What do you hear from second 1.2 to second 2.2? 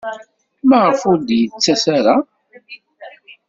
d-yettas ara?